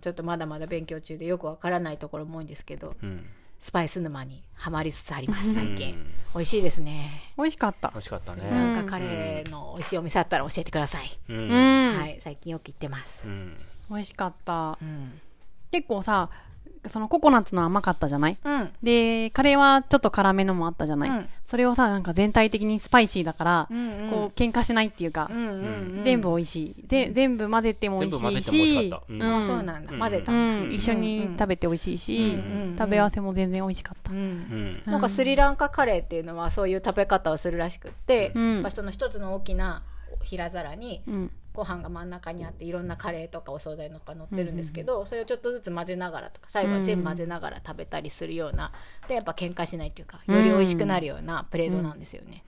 [0.00, 3.26] ちょっとまだまだ勉強中でよくわからないところも多いんですけどうん。
[3.58, 7.98] スパイス沼にはまりつつあります最近、うん美味しいですね美味しかった美。
[7.98, 8.48] 味しかったね。
[8.50, 11.32] ランカカレーの美味しいお店あったら教えてください、う。
[11.34, 11.96] うんん。
[11.98, 13.56] はい最近よく行ってますうん。
[13.90, 14.84] 美味しかったう。
[14.84, 15.20] ん、
[15.70, 16.30] 結構さ、
[16.86, 18.38] そのココナッツの甘かったじゃない？
[18.42, 18.70] うん。
[18.82, 21.28] で、カレーはちょっと辛めのもあったじゃない、うん。
[21.44, 24.10] それをさ、なんか全体的にスパイシーだから、うんうん。
[24.10, 26.86] こう、喧嘩しないっていうか、うんうんうん全部美味しい。
[26.86, 29.92] ぜ全部混ぜても美味しいしうそうなんだ。
[29.98, 30.32] 混ぜた。
[30.32, 30.72] うん。
[30.72, 34.12] 一緒に食べて美味しいし、うんうん食べ合わせも全然美味しかった。
[34.12, 34.18] うん。
[34.18, 34.82] うん。
[34.86, 38.70] なんかスリランカカレーっていうのはそういう食べ方をするらしくって、うん。
[38.70, 39.82] その一つの大きな
[40.24, 41.30] 平皿にうん。
[41.54, 48.70] ご飯が真ん中にあっていろんなカレーとかお惣菜とか乗ってるんですけど、それをちょっとずつ混ぜながらとか最後は全部混ぜながら食べたりするような
[49.08, 52.44] でやっぱ喧嘩しないっていうかより美味しくなるようなプレートなんですよね。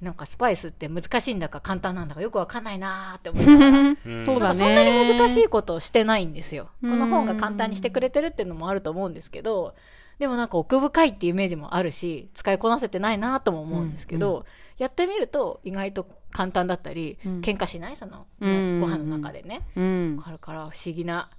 [0.00, 3.70] なんかスパイスって難しいんだか簡単なんだかよくわかんないなーって思いながら。
[3.72, 3.96] なん
[4.40, 6.70] かそんなに難しいことをしてないんですよ。
[6.80, 9.74] この本が簡単にしてくれてるっていうのもあると思うんですけど、
[10.18, 14.46] でもなんか奥深いっていうイメージもあるし、使いこなせてないなとも思うんですけど、
[14.78, 17.96] やってみると意外と簡単だったり、喧嘩しない？
[17.96, 19.62] その、うんご飯の中でね。
[19.76, 20.16] うん。
[20.16, 21.30] だから不思議な、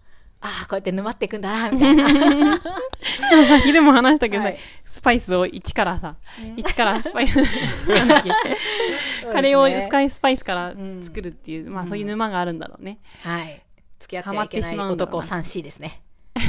[0.41, 2.57] ああ、こうやって沼っていくんだな、みたいな。
[2.57, 7.35] さ 昼も話したけどさ、はいスパイスを1からさ、1からスパイス、
[7.87, 8.31] なんだっけ、
[9.31, 10.73] カレーをスカイスパイスから
[11.03, 12.97] 作るっていう、まあそういう沼があるんだろうね。
[13.21, 13.61] はい。
[13.99, 16.01] 付き合ってはいけない男な 3C ですね。
[16.33, 16.47] はい。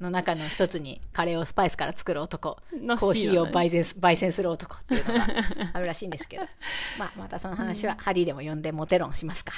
[0.00, 5.26] の中の一つにカレーをスパイスから作る男、のコーヒーを焙煎す焙煎する男っていうのが
[5.74, 6.44] あるらしいんですけど、
[6.98, 9.52] まあまたその話はハディでも呼んでモテ論しますか。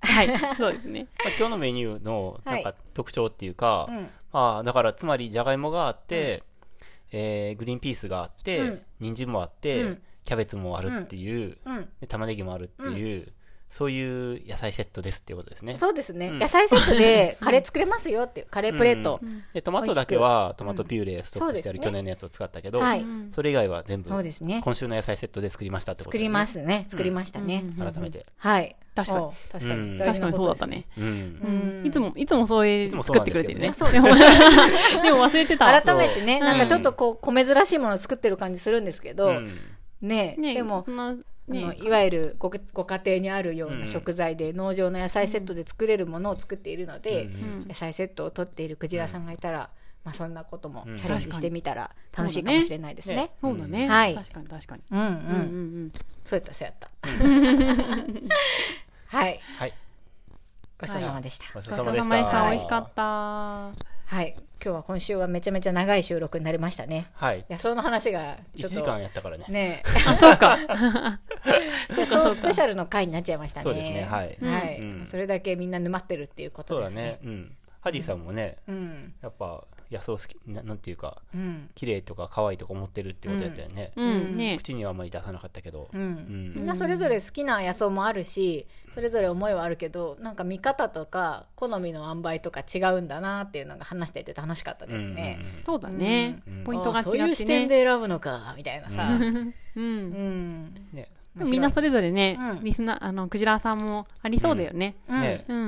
[0.00, 1.06] はい、 そうですね。
[1.24, 4.10] まあ、今日のメニューのなんはか特徴っていうか、うん。
[4.32, 6.42] まあ、だからつまりじゃがいもがあって、
[7.10, 8.82] えーグリーンピースがあって、うん。
[9.00, 10.02] 人参もあって、うん。
[10.24, 11.88] キャベツもあるっていう、うん。
[12.00, 13.32] で玉ねぎもあるっていう、
[13.74, 15.76] そういう野菜セットですっていうことですね。
[15.76, 16.28] そうですね。
[16.28, 19.18] うん野菜セットで カレー作れますよっていう、カレープレート。
[19.52, 24.60] でトマトだけはトマトピューレストックしてある去年のやつを使ったけど、はいそれ以外は全部そうですね。
[24.62, 26.84] 今週の野菜セットで作りましたってこと作りますね。
[26.86, 27.64] 作りましたね。
[27.76, 28.24] 改めて。
[28.36, 28.76] はい。
[28.94, 29.98] 確かに確かうんに。
[29.98, 30.86] 大確かにそうだったね
[31.82, 33.72] いつも、いつもそういういつもそう作ってくれてるね。
[33.72, 34.18] そうでもでも
[35.26, 35.82] 忘れてた。
[35.82, 39.58] 改めてね、なんかちょっとこう、小珍しいものを作ってる感じするんですけど、うん
[40.00, 40.84] ねね、でも、
[41.46, 47.28] ね、いわゆるごご家庭にあるような食材で、農場の野菜セットで作れるものを作っているので、
[47.68, 49.70] 野菜セットを取っているクジラさんがいたら、
[50.04, 53.30] まあ、そんなこともチャレンジしてみたら楽しいかもしれないですね。
[53.40, 53.88] そうだね。
[53.88, 54.82] はい確かに確かに。
[54.90, 55.16] うんうん、うんう
[55.86, 55.92] ん。
[56.24, 56.90] そうやったそうやった。
[59.16, 59.72] はい、はい。
[60.78, 61.44] ごちそうさまでした。
[61.54, 62.48] ごちそうさまでした。
[62.48, 63.70] 美味しかった。
[64.06, 67.06] はい、今日は今週はめちゃめちゃ長い収録になりましたね。
[67.14, 67.46] はい。
[67.48, 69.46] 野草の話がち1ょっと時間やったからね。
[69.48, 70.58] ねあ、そうか。
[71.96, 73.64] 野草スペシャルの回になっちゃいましたね。
[73.64, 77.18] そうですねはいはい、うんそれだけみんな沼ってるっていうことですね。
[77.22, 77.36] そうだね。
[77.38, 77.56] うん。
[77.80, 83.92] ハディさんもね、うんやっぱ野草好きな、なんていうか、うん綺麗とか可愛いとか思ってるってことやったよね。
[83.96, 84.56] うん、ね。
[84.56, 85.90] 口にはあんまり出さなかったけど。
[85.92, 86.54] ううんん。
[86.54, 95.38] みんなそれぞれ好きな野草もあるしそれぞれ思いはあるけどなんか見方とか好みの塩梅とか違うんだなっていうのが話してて楽しかったですね。
[95.66, 96.42] そうだね。
[96.64, 97.34] ポイントが違あそういう。
[97.34, 99.10] 視点で選ぶのかみたいなさ。
[99.12, 99.54] うん。
[99.76, 101.08] うんね。
[101.36, 104.94] みんなそれぞれねう、んリスナー、あの、クジラさんもありそうだよね。
[105.08, 105.44] うんね。
[105.48, 105.60] うんう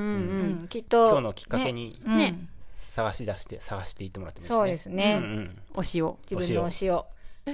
[0.65, 2.39] んきっと今日のきっかけにねね
[2.73, 5.19] 探し出して、探していってもらってもいいそうですね。
[5.19, 5.59] うんうん。
[5.75, 6.15] お塩。
[6.31, 7.07] 自分の推しを。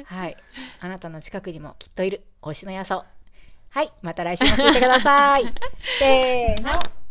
[0.05, 0.37] はい。
[0.81, 3.05] あなたの近くにもきっといる推しの野草。
[3.71, 3.93] はい。
[4.03, 5.45] また来週も聞いてください。
[5.99, 7.02] せーの。